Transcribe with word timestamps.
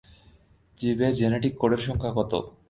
জীবের 0.77 1.13
জেনেটিক 1.15 1.53
কোডের 1.57 1.81
সংখ্যা 1.87 2.11
কত? 2.17 2.31